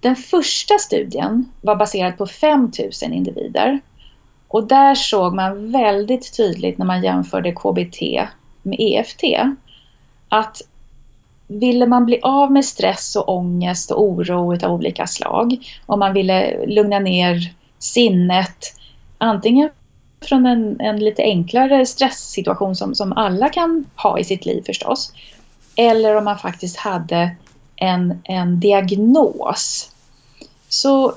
Den 0.00 0.16
första 0.16 0.78
studien 0.78 1.52
var 1.60 1.76
baserad 1.76 2.18
på 2.18 2.26
5000 2.26 3.12
individer. 3.12 3.80
Och 4.48 4.66
där 4.66 4.94
såg 4.94 5.34
man 5.34 5.72
väldigt 5.72 6.36
tydligt 6.36 6.78
när 6.78 6.86
man 6.86 7.02
jämförde 7.02 7.52
KBT 7.52 8.00
med 8.62 8.76
EFT 8.80 9.22
att 10.28 10.62
ville 11.46 11.86
man 11.86 12.06
bli 12.06 12.20
av 12.22 12.52
med 12.52 12.64
stress 12.64 13.16
och 13.16 13.28
ångest 13.28 13.90
och 13.90 14.02
oro 14.02 14.64
av 14.66 14.72
olika 14.72 15.06
slag, 15.06 15.56
om 15.86 15.98
man 15.98 16.14
ville 16.14 16.66
lugna 16.66 16.98
ner 16.98 17.54
sinnet, 17.78 18.77
antingen 19.18 19.70
från 20.20 20.46
en, 20.46 20.80
en 20.80 20.98
lite 20.98 21.22
enklare 21.22 21.86
stresssituation 21.86 22.76
som, 22.76 22.94
som 22.94 23.12
alla 23.12 23.48
kan 23.48 23.84
ha 23.96 24.18
i 24.18 24.24
sitt 24.24 24.46
liv 24.46 24.62
förstås, 24.66 25.12
eller 25.76 26.16
om 26.16 26.24
man 26.24 26.38
faktiskt 26.38 26.76
hade 26.76 27.36
en, 27.76 28.20
en 28.24 28.60
diagnos, 28.60 29.90
så 30.68 31.14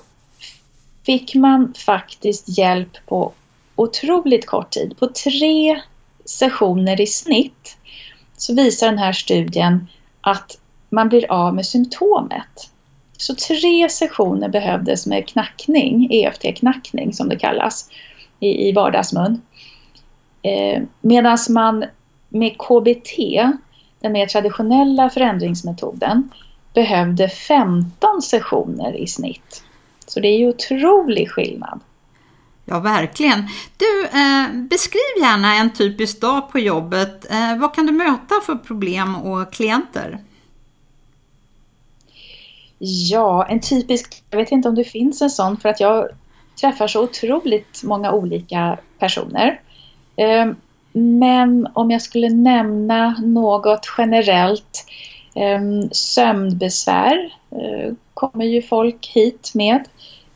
fick 1.05 1.35
man 1.35 1.73
faktiskt 1.73 2.57
hjälp 2.57 3.05
på 3.05 3.31
otroligt 3.75 4.45
kort 4.45 4.69
tid. 4.69 4.97
På 4.99 5.07
tre 5.07 5.81
sessioner 6.25 7.01
i 7.01 7.07
snitt 7.07 7.77
så 8.37 8.55
visar 8.55 8.87
den 8.87 8.97
här 8.97 9.13
studien 9.13 9.87
att 10.21 10.57
man 10.89 11.09
blir 11.09 11.31
av 11.31 11.55
med 11.55 11.65
symptomet. 11.65 12.71
Så 13.21 13.35
tre 13.35 13.89
sessioner 13.89 14.49
behövdes 14.49 15.07
med 15.07 15.27
knackning, 15.27 16.07
EFT-knackning 16.11 17.13
som 17.13 17.29
det 17.29 17.35
kallas 17.35 17.89
i, 18.39 18.69
i 18.69 18.71
vardagsmun. 18.71 19.41
Eh, 20.41 20.83
Medan 21.01 21.37
man 21.49 21.85
med 22.29 22.57
KBT, 22.57 23.17
den 23.99 24.11
mer 24.11 24.25
traditionella 24.25 25.09
förändringsmetoden, 25.09 26.29
behövde 26.73 27.29
15 27.29 28.21
sessioner 28.21 28.93
i 28.93 29.07
snitt. 29.07 29.63
Så 30.07 30.19
det 30.19 30.27
är 30.27 30.37
ju 30.37 30.49
otrolig 30.49 31.31
skillnad. 31.31 31.79
Ja, 32.65 32.79
verkligen. 32.79 33.47
Du, 33.77 34.05
eh, 34.05 34.67
beskriv 34.69 35.23
gärna 35.23 35.55
en 35.55 35.73
typisk 35.73 36.21
dag 36.21 36.51
på 36.51 36.59
jobbet. 36.59 37.31
Eh, 37.31 37.57
vad 37.57 37.75
kan 37.75 37.85
du 37.85 37.91
möta 37.91 38.35
för 38.45 38.55
problem 38.55 39.15
och 39.15 39.53
klienter? 39.53 40.19
Ja, 42.83 43.45
en 43.45 43.59
typisk, 43.59 44.23
jag 44.29 44.37
vet 44.37 44.51
inte 44.51 44.69
om 44.69 44.75
det 44.75 44.83
finns 44.83 45.21
en 45.21 45.29
sån 45.29 45.57
för 45.57 45.69
att 45.69 45.79
jag 45.79 46.09
träffar 46.61 46.87
så 46.87 47.03
otroligt 47.03 47.83
många 47.83 48.11
olika 48.11 48.77
personer. 48.99 49.59
Ehm, 50.15 50.55
men 50.93 51.67
om 51.73 51.91
jag 51.91 52.01
skulle 52.01 52.29
nämna 52.29 53.15
något 53.23 53.87
generellt, 53.97 54.85
ehm, 55.35 55.89
sömnbesvär 55.91 57.33
eh, 57.51 57.93
kommer 58.13 58.45
ju 58.45 58.61
folk 58.61 59.07
hit 59.07 59.51
med. 59.53 59.83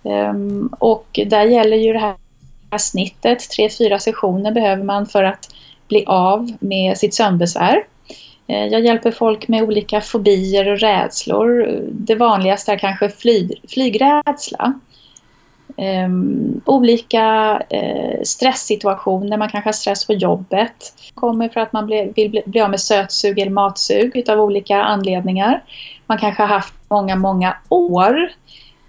Ehm, 0.04 0.70
och 0.80 1.20
där 1.28 1.44
gäller 1.44 1.78
ju 1.78 1.94
det 1.94 2.00
här 2.00 2.78
snittet, 2.78 3.40
3-4 3.58 4.00
sessioner 4.00 4.52
behöver 4.52 4.84
man 4.84 5.06
för 5.06 5.24
att 5.24 5.56
bli 5.88 6.04
av 6.08 6.52
med 6.60 6.98
sitt 6.98 7.14
sömnbesvär. 7.14 7.84
Eh, 8.48 8.66
jag 8.66 8.82
hjälper 8.82 9.12
folk 9.12 9.48
med 9.48 9.64
olika 9.64 10.02
fobier 10.02 10.72
och 10.72 10.80
rädslor. 10.80 11.80
Det 11.92 12.16
vanligaste 12.16 12.72
är 12.72 12.78
kanske 12.78 13.10
fly, 13.10 13.50
flygrädsla. 13.70 14.74
Um, 15.78 16.62
olika 16.66 17.54
uh, 17.74 18.24
stresssituationer, 18.24 19.38
man 19.38 19.50
kanske 19.50 19.68
har 19.68 19.74
stress 19.74 20.08
på 20.08 20.14
jobbet. 20.14 20.94
kommer 21.14 21.50
för 21.50 21.60
att 21.60 21.74
man 21.74 21.86
bli, 21.86 22.12
vill 22.16 22.30
bli, 22.30 22.44
bli 22.46 22.62
av 22.62 22.70
med 22.70 22.80
sötsug 22.80 23.40
eller 23.40 23.52
matsug 23.52 24.12
utav 24.16 24.40
olika 24.40 24.84
anledningar. 24.84 25.64
Man 26.06 26.18
kanske 26.18 26.44
har 26.44 26.48
haft 26.48 26.74
många, 26.90 27.16
många 27.16 27.58
år. 27.70 28.30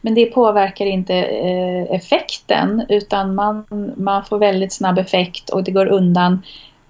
Men 0.00 0.14
det 0.14 0.26
påverkar 0.26 0.86
inte 0.86 1.14
uh, 1.14 1.94
effekten 1.94 2.86
utan 2.88 3.34
man, 3.34 3.64
man 3.96 4.24
får 4.24 4.38
väldigt 4.38 4.72
snabb 4.72 4.98
effekt 4.98 5.50
och 5.50 5.64
det 5.64 5.70
går 5.70 5.86
undan. 5.86 6.42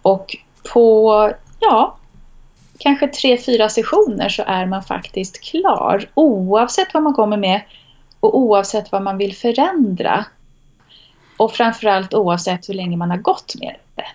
Och 0.02 0.37
på, 0.73 1.32
ja, 1.61 1.96
kanske 2.78 3.09
tre, 3.09 3.38
fyra 3.38 3.68
sessioner 3.68 4.28
så 4.28 4.42
är 4.47 4.66
man 4.66 4.83
faktiskt 4.83 5.40
klar 5.40 6.11
oavsett 6.14 6.95
vad 6.95 7.02
man 7.02 7.14
kommer 7.14 7.37
med 7.37 7.61
och 8.21 8.38
oavsett 8.38 8.92
vad 8.92 9.02
man 9.02 9.18
vill 9.18 9.37
förändra. 9.37 10.25
Och 11.37 11.52
framförallt 11.52 12.14
oavsett 12.14 12.68
hur 12.68 12.75
länge 12.75 12.97
man 12.97 13.11
har 13.11 13.16
gått 13.16 13.54
med 13.61 13.76
det. 13.95 14.06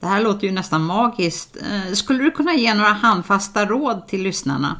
Det 0.00 0.06
här 0.06 0.20
låter 0.22 0.46
ju 0.46 0.52
nästan 0.52 0.84
magiskt. 0.84 1.56
Eh, 1.56 1.92
Skulle 1.92 2.24
du 2.24 2.30
kunna 2.30 2.54
ge 2.54 2.74
några 2.74 2.92
handfasta 2.92 3.64
råd 3.64 4.06
till 4.06 4.22
lyssnarna? 4.22 4.76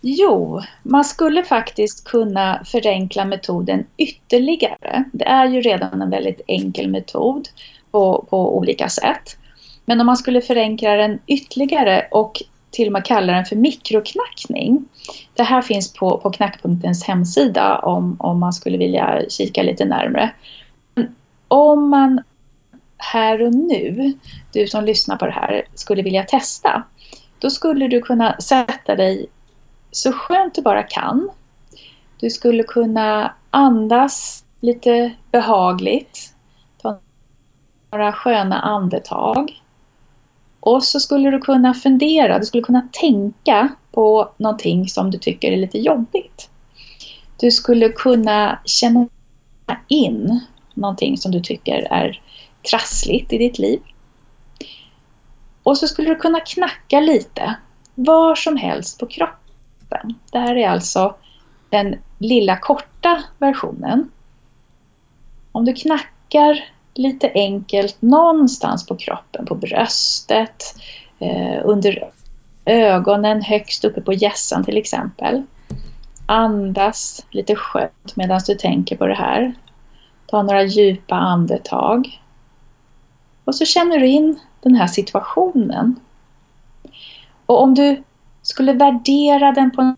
Jo, 0.00 0.62
man 0.82 1.04
skulle 1.04 1.42
faktiskt 1.42 2.04
kunna 2.04 2.64
förenkla 2.64 3.24
metoden 3.24 3.86
ytterligare. 3.96 5.04
Det 5.12 5.24
är 5.24 5.46
ju 5.46 5.60
redan 5.60 6.02
en 6.02 6.10
väldigt 6.10 6.40
enkel 6.46 6.90
metod 6.90 7.48
på, 7.90 8.26
på 8.30 8.56
olika 8.56 8.88
sätt. 8.88 9.37
Men 9.88 10.00
om 10.00 10.06
man 10.06 10.16
skulle 10.16 10.40
förenkla 10.40 10.94
den 10.94 11.18
ytterligare 11.26 12.08
och 12.10 12.42
till 12.70 12.86
och 12.86 12.92
med 12.92 13.04
kalla 13.04 13.32
den 13.32 13.44
för 13.44 13.56
mikroknackning. 13.56 14.88
Det 15.34 15.42
här 15.42 15.62
finns 15.62 15.92
på, 15.92 16.18
på 16.18 16.30
Knackpunktens 16.30 17.04
hemsida 17.04 17.78
om, 17.78 18.16
om 18.18 18.40
man 18.40 18.52
skulle 18.52 18.78
vilja 18.78 19.22
kika 19.28 19.62
lite 19.62 19.84
närmre. 19.84 20.30
Om 21.48 21.90
man 21.90 22.22
här 22.96 23.42
och 23.42 23.54
nu, 23.54 24.12
du 24.52 24.66
som 24.66 24.84
lyssnar 24.84 25.16
på 25.16 25.26
det 25.26 25.32
här, 25.32 25.64
skulle 25.74 26.02
vilja 26.02 26.22
testa, 26.22 26.82
då 27.38 27.50
skulle 27.50 27.88
du 27.88 28.00
kunna 28.00 28.40
sätta 28.40 28.96
dig 28.96 29.26
så 29.90 30.12
skönt 30.12 30.54
du 30.54 30.62
bara 30.62 30.82
kan. 30.82 31.30
Du 32.20 32.30
skulle 32.30 32.62
kunna 32.62 33.34
andas 33.50 34.44
lite 34.60 35.12
behagligt, 35.30 36.34
ta 36.82 36.98
några 37.92 38.12
sköna 38.12 38.60
andetag. 38.60 39.62
Och 40.60 40.84
så 40.84 41.00
skulle 41.00 41.30
du 41.30 41.38
kunna 41.38 41.74
fundera, 41.74 42.38
du 42.38 42.44
skulle 42.44 42.62
kunna 42.62 42.88
tänka 42.92 43.68
på 43.90 44.30
någonting 44.36 44.88
som 44.88 45.10
du 45.10 45.18
tycker 45.18 45.52
är 45.52 45.56
lite 45.56 45.78
jobbigt. 45.78 46.50
Du 47.36 47.50
skulle 47.50 47.88
kunna 47.88 48.58
känna 48.64 49.08
in 49.88 50.40
någonting 50.74 51.18
som 51.18 51.32
du 51.32 51.40
tycker 51.40 51.92
är 51.92 52.20
trassligt 52.70 53.32
i 53.32 53.38
ditt 53.38 53.58
liv. 53.58 53.80
Och 55.62 55.78
så 55.78 55.88
skulle 55.88 56.08
du 56.08 56.16
kunna 56.16 56.40
knacka 56.40 57.00
lite, 57.00 57.54
var 57.94 58.34
som 58.34 58.56
helst 58.56 59.00
på 59.00 59.06
kroppen. 59.06 60.14
Det 60.32 60.38
här 60.38 60.56
är 60.56 60.68
alltså 60.68 61.14
den 61.70 61.96
lilla 62.18 62.56
korta 62.56 63.22
versionen. 63.38 64.10
Om 65.52 65.64
du 65.64 65.72
knackar 65.72 66.64
lite 66.98 67.30
enkelt 67.34 68.02
någonstans 68.02 68.86
på 68.86 68.96
kroppen, 68.96 69.46
på 69.46 69.54
bröstet, 69.54 70.74
eh, 71.18 71.60
under 71.64 72.10
ögonen, 72.64 73.42
högst 73.42 73.84
uppe 73.84 74.00
på 74.00 74.12
hjässan 74.12 74.64
till 74.64 74.76
exempel. 74.76 75.42
Andas 76.26 77.26
lite 77.30 77.54
skönt 77.54 78.16
medan 78.16 78.40
du 78.46 78.54
tänker 78.54 78.96
på 78.96 79.06
det 79.06 79.14
här. 79.14 79.54
Ta 80.26 80.42
några 80.42 80.62
djupa 80.62 81.14
andetag. 81.14 82.20
Och 83.44 83.54
så 83.54 83.64
känner 83.64 83.98
du 83.98 84.06
in 84.06 84.40
den 84.60 84.74
här 84.74 84.86
situationen. 84.86 86.00
Och 87.46 87.62
om 87.62 87.74
du 87.74 88.02
skulle 88.42 88.72
värdera 88.72 89.52
den 89.52 89.70
på 89.70 89.82
en 89.82 89.96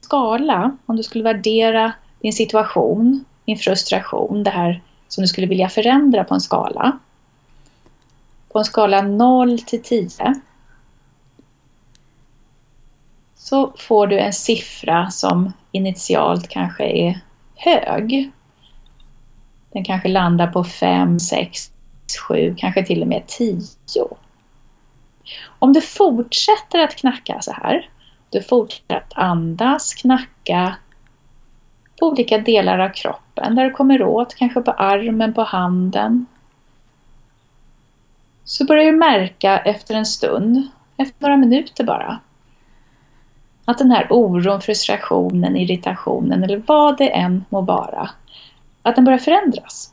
skala, 0.00 0.76
om 0.86 0.96
du 0.96 1.02
skulle 1.02 1.24
värdera 1.24 1.92
din 2.20 2.32
situation, 2.32 3.24
din 3.44 3.58
frustration, 3.58 4.44
det 4.44 4.50
här 4.50 4.82
som 5.08 5.22
du 5.22 5.28
skulle 5.28 5.46
vilja 5.46 5.68
förändra 5.68 6.24
på 6.24 6.34
en 6.34 6.40
skala. 6.40 6.98
På 8.52 8.58
en 8.58 8.64
skala 8.64 9.02
0 9.02 9.58
till 9.58 9.82
10 9.82 10.34
så 13.36 13.72
får 13.76 14.06
du 14.06 14.18
en 14.18 14.32
siffra 14.32 15.10
som 15.10 15.52
initialt 15.72 16.48
kanske 16.48 16.84
är 16.84 17.20
hög. 17.54 18.30
Den 19.72 19.84
kanske 19.84 20.08
landar 20.08 20.46
på 20.46 20.64
5, 20.64 21.20
6, 21.20 21.70
7, 22.28 22.54
kanske 22.58 22.84
till 22.84 23.02
och 23.02 23.08
med 23.08 23.26
10. 23.26 23.60
Om 25.58 25.72
du 25.72 25.80
fortsätter 25.80 26.78
att 26.78 26.96
knacka 26.96 27.40
så 27.40 27.52
här, 27.52 27.88
du 28.30 28.42
fortsätter 28.42 28.96
att 28.96 29.12
andas, 29.14 29.94
knacka 29.94 30.76
på 32.00 32.06
olika 32.06 32.38
delar 32.38 32.78
av 32.78 32.88
kroppen 32.88 33.27
där 33.40 33.64
du 33.64 33.70
kommer 33.70 34.02
åt, 34.02 34.34
kanske 34.34 34.60
på 34.60 34.70
armen, 34.70 35.34
på 35.34 35.42
handen. 35.42 36.26
Så 38.44 38.64
börjar 38.64 38.92
du 38.92 38.98
märka 38.98 39.58
efter 39.58 39.94
en 39.94 40.06
stund, 40.06 40.68
efter 40.96 41.22
några 41.22 41.36
minuter 41.36 41.84
bara, 41.84 42.20
att 43.64 43.78
den 43.78 43.90
här 43.90 44.06
oron, 44.10 44.60
frustrationen, 44.60 45.56
irritationen 45.56 46.44
eller 46.44 46.62
vad 46.66 46.98
det 46.98 47.10
än 47.10 47.44
må 47.48 47.60
vara, 47.60 48.10
att 48.82 48.96
den 48.96 49.04
börjar 49.04 49.18
förändras. 49.18 49.92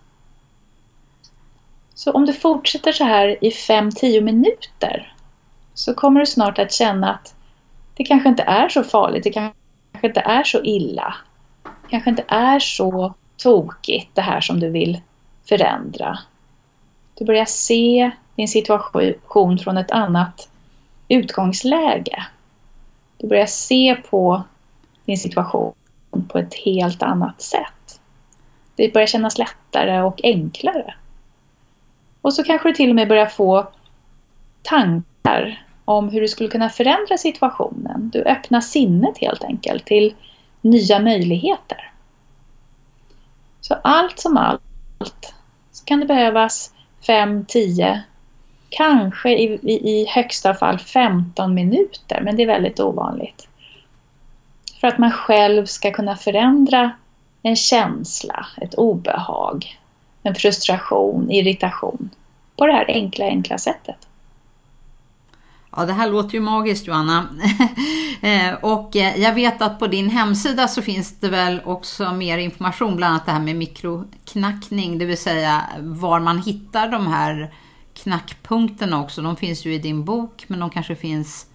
Så 1.94 2.12
om 2.12 2.26
du 2.26 2.34
fortsätter 2.34 2.92
så 2.92 3.04
här 3.04 3.44
i 3.44 3.50
5-10 3.50 4.22
minuter 4.22 5.14
så 5.74 5.94
kommer 5.94 6.20
du 6.20 6.26
snart 6.26 6.60
att 6.60 6.72
känna 6.72 7.14
att 7.14 7.36
det 7.96 8.04
kanske 8.04 8.30
inte 8.30 8.44
är 8.44 8.70
så 8.70 8.84
farligt, 8.84 9.24
det 9.24 9.32
kanske 9.32 10.08
inte 10.08 10.20
är 10.20 10.44
så 10.44 10.64
illa. 10.64 11.16
Det 11.64 11.90
kanske 11.90 12.10
inte 12.10 12.26
är 12.28 12.60
så 12.60 13.14
tokigt 13.38 14.16
det 14.16 14.22
här 14.22 14.42
som 14.42 14.60
du 14.60 14.70
vill 14.70 15.02
förändra. 15.50 16.20
Du 17.14 17.26
börjar 17.26 17.46
se 17.46 18.12
din 18.36 18.48
situation 18.48 19.60
från 19.60 19.78
ett 19.78 19.92
annat 19.92 20.50
utgångsläge. 21.08 22.26
Du 23.18 23.28
börjar 23.28 23.46
se 23.46 23.96
på 24.10 24.44
din 25.06 25.18
situation 25.18 25.74
på 26.28 26.40
ett 26.40 26.54
helt 26.54 27.04
annat 27.04 27.42
sätt. 27.42 28.00
Det 28.76 28.94
börjar 28.94 29.08
kännas 29.08 29.38
lättare 29.38 30.02
och 30.02 30.20
enklare. 30.24 30.94
Och 32.22 32.34
så 32.34 32.44
kanske 32.44 32.70
du 32.70 32.74
till 32.74 32.90
och 32.90 32.96
med 32.96 33.08
börjar 33.08 33.26
få 33.26 33.68
tankar 34.62 35.66
om 35.86 36.10
hur 36.10 36.22
du 36.22 36.28
skulle 36.28 36.50
kunna 36.50 36.70
förändra 36.70 37.18
situationen. 37.18 38.10
Du 38.14 38.22
öppnar 38.22 38.62
sinnet 38.62 39.18
helt 39.18 39.44
enkelt 39.44 39.86
till 39.86 40.16
nya 40.62 41.00
möjligheter. 41.00 41.92
Så 43.68 43.74
allt 43.84 44.20
som 44.20 44.38
allt 44.38 45.34
så 45.72 45.86
kan 45.86 46.00
det 46.00 46.06
behövas 46.06 46.74
5, 47.08 47.46
10, 47.46 48.04
kanske 48.70 49.30
i, 49.30 49.44
i, 49.44 49.90
i 49.90 50.06
högsta 50.08 50.54
fall 50.54 50.80
15 50.80 51.54
minuter, 51.54 52.22
men 52.22 52.36
det 52.36 52.44
är 52.44 52.48
väldigt 52.48 52.80
ovanligt. 52.80 53.48
För 54.82 54.88
att 54.88 54.98
man 54.98 55.12
själv 55.12 55.66
ska 55.66 55.92
kunna 55.92 56.16
förändra 56.16 56.92
en 57.42 57.56
känsla, 57.56 58.48
ett 58.62 58.76
obehag, 58.76 59.80
en 60.24 60.36
frustration, 60.36 61.32
irritation 61.32 62.10
på 62.58 62.66
det 62.66 62.74
här 62.74 62.86
enkla, 62.88 63.26
enkla 63.26 63.58
sättet. 63.58 64.08
Ja, 65.76 65.86
det 65.86 65.94
här 65.94 66.10
låter 66.10 66.34
ju 66.34 66.40
magiskt 66.40 66.88
Joanna. 66.88 67.28
Eh, 68.22 68.54
och 68.54 68.96
eh, 68.96 69.22
jag 69.22 69.34
vet 69.34 69.62
att 69.62 69.80
på 69.80 69.88
din 69.88 70.10
hemsida 70.10 70.68
så 70.68 70.82
finns 70.82 71.20
det 71.20 71.30
väl 71.30 71.62
också 71.66 72.14
mer 72.14 72.38
information, 72.38 72.96
bland 72.96 73.12
annat 73.12 73.26
det 73.26 73.32
här 73.32 73.40
med 73.40 73.56
mikroknackning, 73.56 74.98
det 74.98 75.06
vill 75.06 75.18
säga 75.18 75.62
var 75.80 76.20
man 76.20 76.42
hittar 76.42 76.88
de 76.88 77.08
här 77.08 77.54
knackpunkterna 77.94 79.02
också. 79.02 79.22
De 79.22 79.36
finns 79.36 79.66
ju 79.66 79.74
i 79.74 79.78
din 79.78 80.06
bok, 80.06 80.46
men 80.48 80.60
de 80.60 80.70
kanske 80.70 80.96
finns 80.96 81.48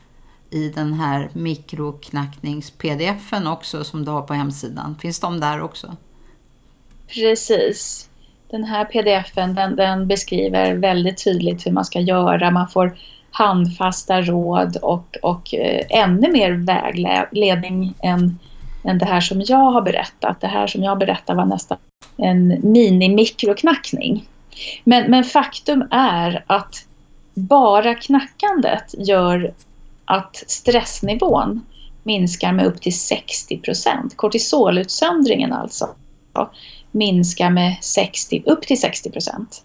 i 0.50 0.68
den 0.68 0.92
här 0.92 1.30
mikroknacknings-pdfen 1.32 3.52
också 3.52 3.84
som 3.84 4.04
du 4.04 4.10
har 4.10 4.22
på 4.22 4.34
hemsidan. 4.34 4.96
Finns 5.00 5.20
de 5.20 5.40
där 5.40 5.60
också? 5.60 5.96
Precis. 7.08 8.08
Den 8.50 8.64
här 8.64 8.84
pdfen 8.84 9.54
den, 9.54 9.76
den 9.76 10.08
beskriver 10.08 10.74
väldigt 10.74 11.24
tydligt 11.24 11.66
hur 11.66 11.72
man 11.72 11.84
ska 11.84 12.00
göra. 12.00 12.50
Man 12.50 12.68
får 12.68 12.98
handfasta 13.40 14.22
råd 14.22 14.76
och, 14.76 15.16
och 15.22 15.54
eh, 15.54 15.86
ännu 15.88 16.32
mer 16.32 16.50
vägledning 16.50 17.94
än, 18.02 18.38
än 18.84 18.98
det 18.98 19.04
här 19.04 19.20
som 19.20 19.42
jag 19.46 19.70
har 19.70 19.82
berättat. 19.82 20.40
Det 20.40 20.46
här 20.46 20.66
som 20.66 20.82
jag 20.82 20.98
berättar 20.98 21.34
var 21.34 21.46
nästan 21.46 21.78
en 22.16 22.72
mini-mikroknackning. 22.72 24.28
Men, 24.84 25.10
men 25.10 25.24
faktum 25.24 25.84
är 25.90 26.44
att 26.46 26.86
bara 27.34 27.94
knackandet 27.94 28.94
gör 28.98 29.54
att 30.04 30.36
stressnivån 30.46 31.60
minskar 32.02 32.52
med 32.52 32.66
upp 32.66 32.80
till 32.80 32.98
60 32.98 33.58
procent. 33.58 34.16
Kortisolutsöndringen 34.16 35.52
alltså 35.52 35.88
minskar 36.90 37.50
med 37.50 37.76
60, 37.80 38.42
upp 38.46 38.62
till 38.62 38.80
60 38.80 39.10
procent. 39.10 39.62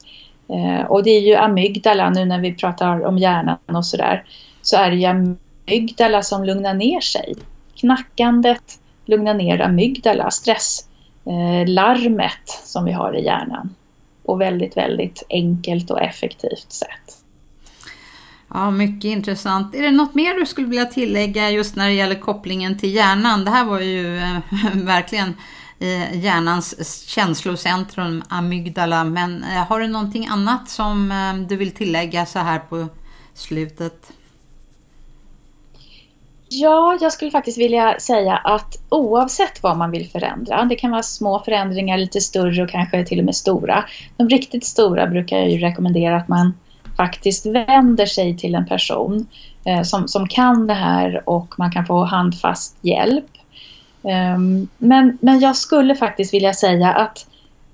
Eh, 0.49 0.81
och 0.86 1.03
det 1.03 1.10
är 1.10 1.21
ju 1.21 1.36
amygdala, 1.36 2.10
nu 2.10 2.25
när 2.25 2.39
vi 2.39 2.53
pratar 2.53 3.05
om 3.05 3.17
hjärnan 3.17 3.58
och 3.65 3.86
sådär, 3.86 4.23
så 4.62 4.77
är 4.77 4.91
det 4.91 4.97
ju 4.97 5.05
amygdala 5.05 6.21
som 6.21 6.43
lugnar 6.43 6.73
ner 6.73 7.01
sig. 7.01 7.36
Knackandet 7.75 8.79
lugnar 9.05 9.34
ner 9.34 9.62
amygdala, 9.62 10.31
stresslarmet 10.31 12.23
eh, 12.47 12.63
som 12.63 12.86
vi 12.86 12.91
har 12.91 13.17
i 13.17 13.25
hjärnan. 13.25 13.75
På 14.25 14.36
väldigt, 14.36 14.77
väldigt 14.77 15.23
enkelt 15.29 15.91
och 15.91 16.01
effektivt 16.01 16.71
sätt. 16.71 17.21
Ja, 18.53 18.71
mycket 18.71 19.10
intressant. 19.10 19.75
Är 19.75 19.81
det 19.81 19.91
något 19.91 20.15
mer 20.15 20.39
du 20.39 20.45
skulle 20.45 20.67
vilja 20.67 20.86
tillägga 20.86 21.51
just 21.51 21.75
när 21.75 21.88
det 21.88 21.93
gäller 21.93 22.15
kopplingen 22.15 22.77
till 22.77 22.95
hjärnan? 22.95 23.45
Det 23.45 23.51
här 23.51 23.65
var 23.65 23.79
ju 23.79 24.17
eh, 24.17 24.39
verkligen 24.73 25.34
i 25.86 26.19
hjärnans 26.19 27.00
känslocentrum, 27.08 28.24
amygdala. 28.30 29.04
Men 29.04 29.43
eh, 29.43 29.67
har 29.67 29.80
du 29.80 29.88
någonting 29.88 30.28
annat 30.28 30.69
som 30.69 31.12
eh, 31.12 31.48
du 31.48 31.56
vill 31.56 31.71
tillägga 31.71 32.26
så 32.26 32.39
här 32.39 32.60
på 32.60 32.88
slutet? 33.34 34.12
Ja, 36.50 36.98
jag 37.02 37.13
skulle 37.13 37.32
faktiskt 37.32 37.58
vilja 37.58 38.00
säga 38.00 38.36
att 38.36 38.76
oavsett 38.89 39.63
vad 39.63 39.78
man 39.78 39.91
vill 39.91 40.10
förändra, 40.10 40.65
det 40.65 40.76
kan 40.76 40.91
vara 40.91 41.04
små 41.04 41.39
förändringar, 41.39 41.98
lite 41.98 42.21
större 42.21 42.63
och 42.63 42.69
kanske 42.69 43.06
till 43.06 43.19
och 43.19 43.26
med 43.26 43.36
stora. 43.36 43.86
De 44.17 44.30
riktigt 44.30 44.65
stora 44.65 45.08
brukar 45.08 45.38
jag 45.38 45.50
ju 45.50 45.58
rekommendera 45.58 46.17
att 46.17 46.28
man 46.28 46.54
faktiskt 46.98 47.45
vänder 47.45 48.06
sig 48.06 48.38
till 48.38 48.56
en 48.56 48.65
person 48.65 49.28
eh, 49.65 49.82
som, 49.82 50.08
som 50.08 50.28
kan 50.28 50.67
det 50.67 50.74
här 50.74 51.30
och 51.30 51.60
man 51.60 51.71
kan 51.71 51.86
få 51.86 52.04
handfast 52.04 52.78
hjälp. 52.82 53.26
Ehm, 54.08 54.68
men, 54.78 55.18
men 55.22 55.39
jag 55.39 55.56
skulle 55.56 55.96
faktiskt 55.96 56.34
vilja 56.34 56.54
säga 56.54 56.88
att, 56.88 57.28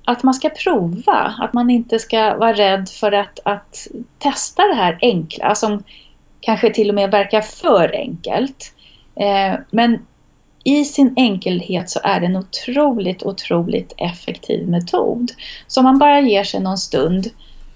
att 0.06 0.24
man 0.24 0.34
ska 0.34 0.50
prova, 0.50 1.34
att 1.40 1.54
man 1.54 1.70
inte 1.70 2.00
ska 2.00 2.38
vara 2.38 2.54
rädd 2.54 2.90
för 2.90 3.12
att, 3.12 3.40
att 3.46 3.88
testa 4.20 4.68
det 4.68 4.76
här 4.76 4.98
enkla 5.02 5.56
som 5.56 5.84
kanske 6.42 6.74
till 6.74 6.90
och 6.90 6.96
med 6.96 7.12
verkar 7.12 7.42
för 7.42 7.96
enkelt. 7.96 8.74
Ehm, 9.16 9.58
men 9.72 10.00
i 10.64 10.86
sin 10.86 11.14
enkelhet 11.18 11.90
så 11.90 12.00
är 12.04 12.20
det 12.20 12.26
en 12.26 12.36
otroligt, 12.36 13.24
otroligt 13.24 13.94
effektiv 13.98 14.68
metod. 14.68 15.32
Så 15.68 15.80
om 15.80 15.84
man 15.84 16.00
bara 16.00 16.22
ger 16.22 16.44
sig 16.44 16.60
någon 16.60 16.78
stund, 16.78 17.28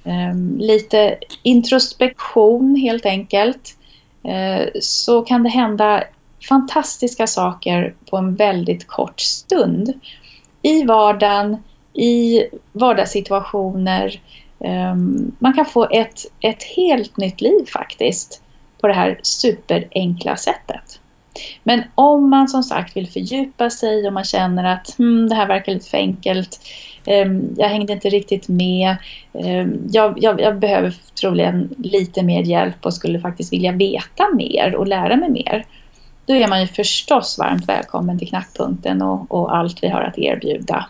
ehm, 0.04 0.58
lite 0.60 1.18
introspektion 1.44 2.76
helt 2.76 3.06
enkelt, 3.06 3.78
eh, 4.24 4.68
så 4.82 5.22
kan 5.22 5.44
det 5.44 5.50
hända 5.50 6.04
fantastiska 6.48 7.28
saker 7.28 7.96
på 8.10 8.18
en 8.18 8.36
väldigt 8.36 8.88
kort 8.88 9.20
stund. 9.20 9.94
I 10.62 10.84
vardagen, 10.84 11.58
i 11.94 12.44
vardagssituationer. 12.72 14.22
Ehm, 14.60 15.32
man 15.40 15.54
kan 15.54 15.66
få 15.66 15.88
ett, 15.92 16.26
ett 16.40 16.64
helt 16.64 17.18
nytt 17.18 17.42
liv 17.42 17.66
faktiskt 17.74 18.42
på 18.82 18.88
det 18.88 18.94
här 18.94 19.20
superenkla 19.22 20.36
sättet. 20.36 21.00
Men 21.64 21.84
om 21.96 22.30
man 22.30 22.48
som 22.48 22.64
sagt 22.64 22.98
vill 22.98 23.10
fördjupa 23.10 23.70
sig 23.70 24.08
och 24.08 24.14
man 24.14 24.24
känner 24.24 24.74
att 24.74 24.98
hmm, 24.98 25.30
det 25.30 25.36
här 25.36 25.48
verkar 25.48 25.74
lite 25.74 25.90
för 25.90 25.98
enkelt, 25.98 26.60
ehm, 27.06 27.56
jag 27.58 27.70
hängde 27.70 27.94
inte 27.94 28.10
riktigt 28.10 28.48
med, 28.48 28.96
ehm, 29.34 29.88
jag, 29.92 30.18
jag, 30.24 30.42
jag, 30.42 30.60
behöver 30.60 30.96
troligen 31.22 31.76
lite 31.78 32.24
mer 32.24 32.44
hjälp 32.44 32.86
och 32.86 32.94
skulle 32.94 33.20
faktiskt 33.20 33.54
vilja 33.54 33.72
veta 33.72 34.30
mer 34.36 34.76
och 34.76 34.88
lära 34.88 35.16
mig 35.16 35.30
mer 35.30 35.66
då 36.26 36.36
är 36.36 36.48
man 36.48 36.62
ju 36.62 36.68
förstås 36.68 37.38
varmt 37.38 37.70
välkommen 37.70 38.20
till 38.20 38.28
Knackpunkten 38.28 39.02
och, 39.02 39.32
och 39.32 39.58
allt 39.58 39.84
vi 39.84 39.90
har 39.90 40.02
att 40.02 40.18
erbjuda. 40.18 40.86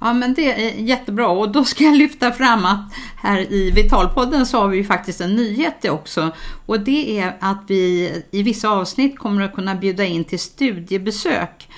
Ja 0.00 0.12
men 0.12 0.34
det 0.34 0.52
är 0.52 0.80
jättebra 0.80 1.28
och 1.28 1.52
då 1.52 1.64
ska 1.64 1.84
jag 1.84 1.96
lyfta 1.96 2.32
fram 2.32 2.64
att 2.64 2.92
här 3.16 3.52
i 3.52 3.70
Vitalpodden 3.70 4.46
så 4.46 4.58
har 4.58 4.68
vi 4.68 4.76
ju 4.76 4.84
faktiskt 4.84 5.20
en 5.20 5.36
nyhet 5.36 5.84
också 5.84 6.30
och 6.66 6.80
det 6.80 7.20
är 7.20 7.36
att 7.40 7.64
vi 7.66 8.12
i 8.30 8.42
vissa 8.42 8.68
avsnitt 8.68 9.18
kommer 9.18 9.42
att 9.42 9.54
kunna 9.54 9.74
bjuda 9.74 10.04
in 10.04 10.24
till 10.24 10.38
studiebesök. 10.38 11.68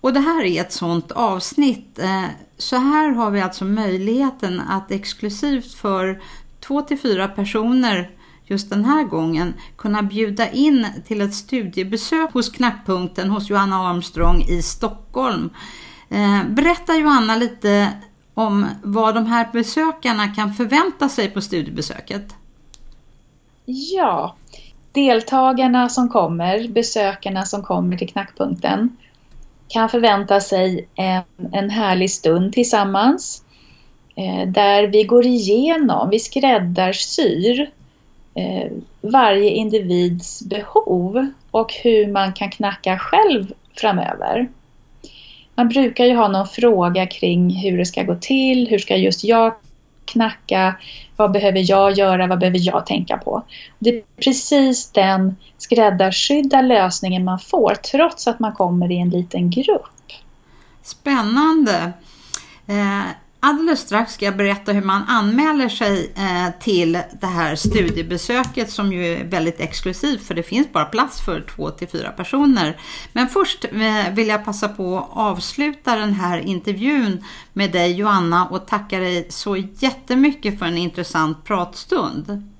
Och 0.00 0.12
det 0.12 0.20
här 0.20 0.44
är 0.44 0.60
ett 0.60 0.72
sådant 0.72 1.12
avsnitt. 1.12 1.98
Eh, 1.98 2.24
så 2.58 2.76
här 2.76 3.10
har 3.10 3.30
vi 3.30 3.40
alltså 3.40 3.64
möjligheten 3.64 4.60
att 4.60 4.90
exklusivt 4.90 5.74
för 5.74 6.22
två 6.60 6.82
till 6.82 6.98
fyra 6.98 7.28
personer 7.28 8.10
just 8.44 8.70
den 8.70 8.84
här 8.84 9.04
gången 9.04 9.54
kunna 9.76 10.02
bjuda 10.02 10.50
in 10.50 10.86
till 11.06 11.20
ett 11.20 11.34
studiebesök 11.34 12.32
hos 12.32 12.48
Knackpunkten 12.48 13.30
hos 13.30 13.50
Johanna 13.50 13.76
Armstrong 13.76 14.42
i 14.42 14.62
Stockholm. 14.62 15.50
Eh, 16.10 16.44
berätta 16.48 16.96
Johanna 16.96 17.36
lite 17.36 17.88
om 18.34 18.66
vad 18.82 19.14
de 19.14 19.26
här 19.26 19.48
besökarna 19.52 20.28
kan 20.28 20.54
förvänta 20.54 21.08
sig 21.08 21.30
på 21.30 21.40
studiebesöket. 21.40 22.34
Ja, 23.64 24.36
deltagarna 24.92 25.88
som 25.88 26.08
kommer, 26.08 26.68
besökarna 26.68 27.44
som 27.44 27.62
kommer 27.62 27.96
till 27.96 28.08
Knackpunkten 28.08 28.96
kan 29.68 29.88
förvänta 29.88 30.40
sig 30.40 30.88
en, 30.94 31.22
en 31.52 31.70
härlig 31.70 32.10
stund 32.10 32.52
tillsammans 32.52 33.44
eh, 34.16 34.48
där 34.48 34.86
vi 34.86 35.04
går 35.04 35.26
igenom, 35.26 36.10
vi 36.10 36.18
skräddarsyr 36.18 37.70
Eh, 38.34 38.72
varje 39.00 39.50
individs 39.50 40.42
behov 40.42 41.30
och 41.50 41.72
hur 41.72 42.12
man 42.12 42.32
kan 42.32 42.50
knacka 42.50 42.98
själv 42.98 43.52
framöver. 43.76 44.48
Man 45.54 45.68
brukar 45.68 46.04
ju 46.04 46.14
ha 46.14 46.28
någon 46.28 46.48
fråga 46.48 47.06
kring 47.06 47.50
hur 47.50 47.78
det 47.78 47.86
ska 47.86 48.02
gå 48.02 48.14
till, 48.14 48.68
hur 48.68 48.78
ska 48.78 48.96
just 48.96 49.24
jag 49.24 49.54
knacka, 50.04 50.74
vad 51.16 51.32
behöver 51.32 51.70
jag 51.70 51.92
göra, 51.92 52.26
vad 52.26 52.38
behöver 52.38 52.58
jag 52.62 52.86
tänka 52.86 53.16
på? 53.16 53.42
Det 53.78 53.90
är 53.90 54.02
precis 54.24 54.90
den 54.90 55.36
skräddarsydda 55.58 56.62
lösningen 56.62 57.24
man 57.24 57.38
får 57.38 57.74
trots 57.74 58.26
att 58.26 58.38
man 58.38 58.52
kommer 58.52 58.92
i 58.92 58.98
en 58.98 59.10
liten 59.10 59.50
grupp. 59.50 60.12
Spännande! 60.82 61.92
Eh, 62.66 63.10
Alldeles 63.44 63.80
strax 63.80 64.14
ska 64.14 64.24
jag 64.24 64.36
berätta 64.36 64.72
hur 64.72 64.82
man 64.82 65.02
anmäler 65.08 65.68
sig 65.68 66.12
eh, 66.16 66.60
till 66.60 66.92
det 67.20 67.26
här 67.26 67.54
studiebesöket 67.54 68.70
som 68.70 68.92
ju 68.92 69.06
är 69.06 69.24
väldigt 69.24 69.60
exklusivt 69.60 70.26
för 70.26 70.34
det 70.34 70.42
finns 70.42 70.72
bara 70.72 70.84
plats 70.84 71.24
för 71.24 71.40
två 71.40 71.70
till 71.70 71.88
fyra 71.88 72.10
personer. 72.10 72.76
Men 73.12 73.28
först 73.28 73.64
eh, 73.64 74.14
vill 74.14 74.28
jag 74.28 74.44
passa 74.44 74.68
på 74.68 74.98
att 74.98 75.08
avsluta 75.12 75.96
den 75.96 76.12
här 76.12 76.38
intervjun 76.38 77.24
med 77.52 77.72
dig 77.72 77.92
Joanna 77.92 78.46
och 78.46 78.66
tacka 78.66 78.98
dig 78.98 79.26
så 79.28 79.56
jättemycket 79.56 80.58
för 80.58 80.66
en 80.66 80.78
intressant 80.78 81.44
pratstund. 81.44 82.52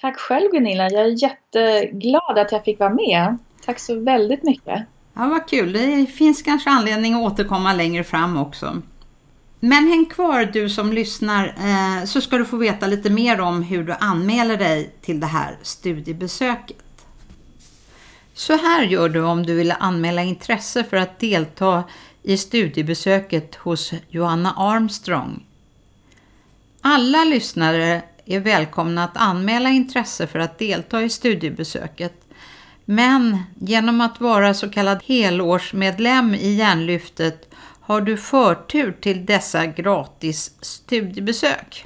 Tack 0.00 0.18
själv 0.18 0.50
Gunilla, 0.50 0.90
jag 0.90 1.02
är 1.02 1.22
jätteglad 1.22 2.38
att 2.38 2.52
jag 2.52 2.64
fick 2.64 2.80
vara 2.80 2.94
med. 2.94 3.38
Tack 3.64 3.78
så 3.78 4.00
väldigt 4.00 4.42
mycket. 4.42 4.86
Ja, 5.14 5.28
vad 5.28 5.48
kul. 5.48 5.72
Det 5.72 6.06
finns 6.06 6.42
kanske 6.42 6.70
anledning 6.70 7.14
att 7.14 7.32
återkomma 7.32 7.72
längre 7.72 8.04
fram 8.04 8.36
också. 8.36 8.82
Men 9.60 9.88
häng 9.88 10.06
kvar 10.06 10.44
du 10.44 10.68
som 10.68 10.92
lyssnar 10.92 11.46
eh, 11.46 12.04
så 12.04 12.20
ska 12.20 12.38
du 12.38 12.44
få 12.44 12.56
veta 12.56 12.86
lite 12.86 13.10
mer 13.10 13.40
om 13.40 13.62
hur 13.62 13.84
du 13.84 13.92
anmäler 13.92 14.56
dig 14.56 14.94
till 15.00 15.20
det 15.20 15.26
här 15.26 15.56
studiebesöket. 15.62 16.84
Så 18.34 18.56
här 18.56 18.82
gör 18.82 19.08
du 19.08 19.22
om 19.22 19.46
du 19.46 19.54
vill 19.54 19.74
anmäla 19.78 20.22
intresse 20.22 20.84
för 20.84 20.96
att 20.96 21.18
delta 21.18 21.84
i 22.22 22.36
studiebesöket 22.36 23.54
hos 23.54 23.92
Johanna 24.08 24.54
Armstrong. 24.56 25.42
Alla 26.80 27.24
lyssnare 27.24 28.02
är 28.24 28.40
välkomna 28.40 29.04
att 29.04 29.16
anmäla 29.16 29.68
intresse 29.68 30.26
för 30.26 30.38
att 30.38 30.58
delta 30.58 31.02
i 31.02 31.08
studiebesöket. 31.08 32.14
Men 32.84 33.38
genom 33.58 34.00
att 34.00 34.20
vara 34.20 34.54
så 34.54 34.68
kallad 34.68 35.02
helårsmedlem 35.06 36.34
i 36.34 36.54
Hjärnlyftet 36.54 37.49
har 37.90 38.00
du 38.00 38.16
förtur 38.16 38.92
till 39.00 39.26
dessa 39.26 39.66
gratis 39.66 40.54
studiebesök. 40.60 41.84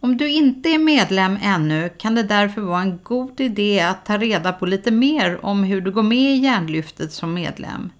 Om 0.00 0.16
du 0.16 0.30
inte 0.30 0.68
är 0.68 0.78
medlem 0.78 1.38
ännu 1.42 1.88
kan 1.88 2.14
det 2.14 2.22
därför 2.22 2.60
vara 2.60 2.80
en 2.80 3.00
god 3.02 3.40
idé 3.40 3.80
att 3.80 4.06
ta 4.06 4.18
reda 4.18 4.52
på 4.52 4.66
lite 4.66 4.90
mer 4.90 5.44
om 5.44 5.64
hur 5.64 5.80
du 5.80 5.90
går 5.90 6.02
med 6.02 6.18
i 6.18 6.36
Hjärnlyftet 6.36 7.12
som 7.12 7.34
medlem. 7.34 7.90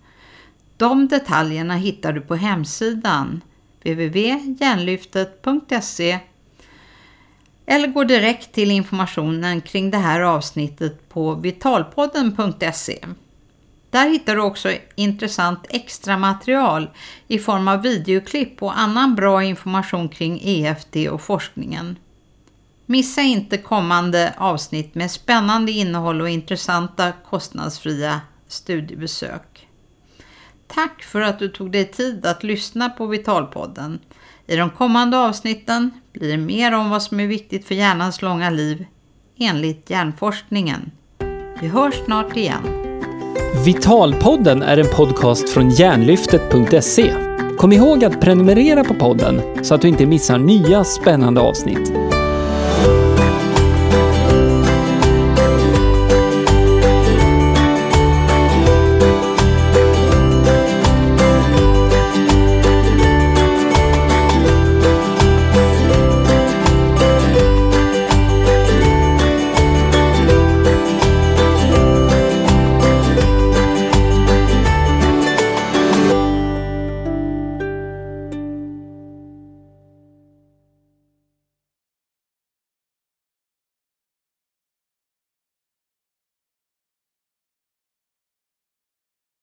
De 0.77 1.09
detaljerna 1.09 1.75
hittar 1.75 2.13
du 2.13 2.21
på 2.21 2.35
hemsidan 2.35 3.41
www.hjärnlyftet.se 3.83 6.19
eller 7.67 7.89
gå 7.89 8.05
direkt 8.05 8.53
till 8.53 8.71
informationen 8.71 9.61
kring 9.61 9.91
det 9.91 9.99
här 9.99 10.21
avsnittet 10.21 11.09
på 11.09 11.35
vitalpodden.se. 11.35 12.99
Där 13.91 14.11
hittar 14.11 14.37
du 14.37 14.43
också 14.43 14.73
intressant 14.95 15.67
extra 15.69 16.19
material 16.19 16.91
i 17.29 17.39
form 17.39 17.69
av 17.69 17.83
videoklipp 17.83 18.63
och 18.63 18.79
annan 18.79 19.15
bra 19.15 19.45
information 19.45 20.09
kring 20.09 20.41
EFD 20.43 20.97
och 21.11 21.23
forskningen. 21.23 21.97
Missa 22.87 23.23
inte 23.23 23.59
kommande 23.59 24.35
avsnitt 24.37 24.95
med 24.95 25.11
spännande 25.11 25.73
innehåll 25.73 26.21
och 26.21 26.29
intressanta 26.29 27.13
kostnadsfria 27.13 28.21
studiebesök. 28.49 29.69
Tack 30.67 31.03
för 31.03 31.21
att 31.21 31.39
du 31.39 31.49
tog 31.49 31.73
dig 31.73 31.85
tid 31.85 32.27
att 32.27 32.43
lyssna 32.43 32.91
på 32.91 33.07
Vitalpodden. 33.07 33.99
I 34.47 34.57
de 34.57 34.71
kommande 34.71 35.19
avsnitten 35.19 35.91
blir 36.13 36.29
det 36.31 36.37
mer 36.37 36.73
om 36.73 36.91
vad 36.91 37.03
som 37.03 37.21
är 37.21 37.27
viktigt 37.27 37.67
för 37.67 37.75
hjärnans 37.75 38.23
långa 38.23 38.51
liv 38.51 38.87
enligt 39.39 39.91
hjärnforskningen. 39.91 40.91
Vi 41.61 41.69
hörs 41.69 41.95
snart 42.05 42.37
igen. 42.37 42.88
Vitalpodden 43.69 44.63
är 44.63 44.77
en 44.77 44.87
podcast 44.97 45.51
från 45.51 45.71
hjärnlyftet.se. 45.71 47.15
Kom 47.59 47.73
ihåg 47.73 48.05
att 48.05 48.21
prenumerera 48.21 48.85
på 48.85 48.95
podden 48.95 49.43
så 49.63 49.75
att 49.75 49.81
du 49.81 49.89
inte 49.89 50.07
missar 50.07 50.39
nya 50.39 50.85
spännande 50.85 51.41
avsnitt. 51.41 51.93